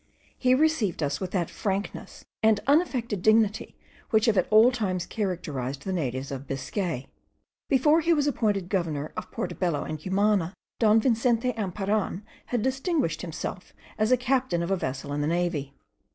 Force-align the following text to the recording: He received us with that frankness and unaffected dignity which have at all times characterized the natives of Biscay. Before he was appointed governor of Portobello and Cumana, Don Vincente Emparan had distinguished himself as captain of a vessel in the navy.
He 0.35 0.55
received 0.55 1.03
us 1.03 1.19
with 1.19 1.29
that 1.29 1.51
frankness 1.51 2.25
and 2.41 2.59
unaffected 2.65 3.21
dignity 3.21 3.75
which 4.09 4.25
have 4.25 4.35
at 4.35 4.47
all 4.49 4.71
times 4.71 5.05
characterized 5.05 5.83
the 5.83 5.93
natives 5.93 6.31
of 6.31 6.47
Biscay. 6.47 7.05
Before 7.69 8.01
he 8.01 8.11
was 8.11 8.25
appointed 8.25 8.67
governor 8.67 9.11
of 9.15 9.29
Portobello 9.29 9.83
and 9.83 9.99
Cumana, 10.01 10.55
Don 10.79 10.99
Vincente 11.01 11.53
Emparan 11.53 12.23
had 12.47 12.63
distinguished 12.63 13.21
himself 13.21 13.73
as 13.99 14.11
captain 14.19 14.63
of 14.63 14.71
a 14.71 14.75
vessel 14.75 15.13
in 15.13 15.21
the 15.21 15.27
navy. 15.27 15.75